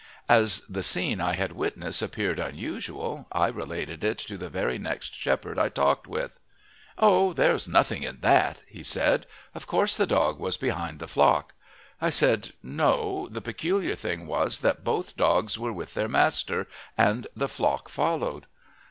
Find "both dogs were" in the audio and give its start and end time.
14.83-15.71